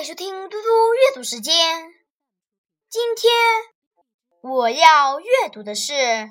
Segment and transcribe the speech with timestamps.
[0.00, 1.92] 迎收听嘟嘟阅读时间。
[2.88, 3.30] 今天
[4.40, 5.92] 我要阅读的是《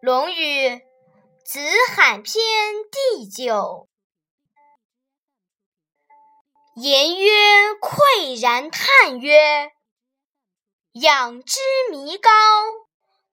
[0.00, 0.68] 论语·
[1.44, 1.58] 子
[1.96, 2.34] 罕篇》
[2.92, 3.88] 第九。
[6.76, 9.72] 颜渊喟然叹曰
[10.94, 11.58] ：“仰之
[11.90, 12.30] 弥高，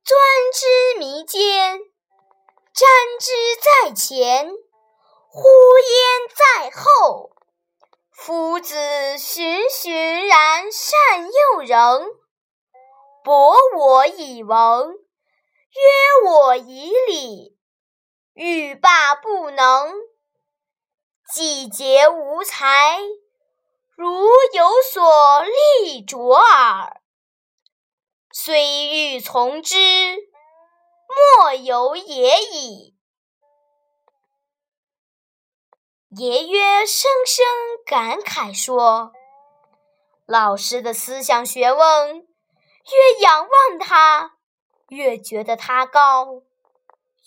[0.03, 0.19] 钻
[0.55, 1.77] 之弥坚，
[2.73, 3.31] 瞻之
[3.85, 4.49] 在前，
[5.29, 5.43] 呼
[5.77, 6.81] 焉在后。”
[8.31, 8.73] 夫子
[9.17, 12.07] 循循然善诱人，
[13.25, 17.57] 博我以文，约我以礼，
[18.31, 19.91] 欲罢不能。
[21.33, 23.01] 季节无才，
[23.97, 25.43] 如有所
[25.83, 27.01] 立卓尔。
[28.31, 29.75] 虽欲从之，
[31.35, 32.95] 莫由也已。
[36.17, 37.45] 爷爷深深
[37.85, 39.13] 感慨说
[40.27, 44.33] ：“老师的思想学问，越仰望他，
[44.89, 46.43] 越觉得他高；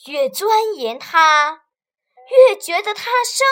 [0.05, 1.62] 越钻研他，
[2.28, 3.46] 越觉得他深。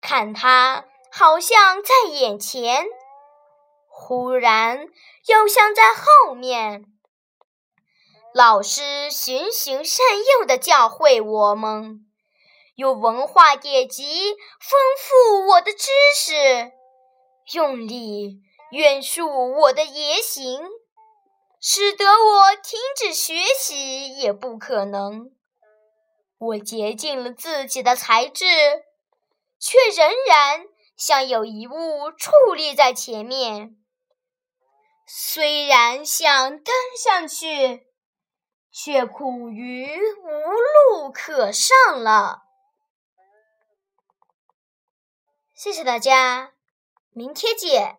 [0.00, 2.86] 看他好像在眼前，
[3.86, 4.88] 忽然
[5.28, 6.84] 又像在后面。
[8.34, 12.06] 老师循循善诱的教诲我们。”
[12.80, 14.02] 有文化典籍
[14.58, 16.72] 丰富我的知识，
[17.52, 20.62] 用力约束我的言行，
[21.60, 25.30] 使得我停止学习也不可能。
[26.38, 28.46] 我竭尽了自己的才智，
[29.58, 30.64] 却仍然
[30.96, 33.76] 像有一物矗立在前面。
[35.06, 37.88] 虽然想登上去，
[38.72, 42.44] 却苦于无路可上了。
[45.62, 46.52] 谢谢大家，
[47.10, 47.98] 明天见。